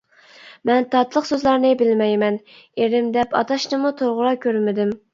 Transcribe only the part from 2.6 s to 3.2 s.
«ئېرىم»